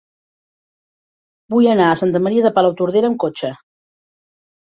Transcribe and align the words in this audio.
Vull 1.53 1.67
anar 1.73 1.89
a 1.89 1.99
Santa 2.01 2.21
Maria 2.27 2.45
de 2.47 2.51
Palautordera 2.57 3.11
amb 3.13 3.19
cotxe. 3.25 3.51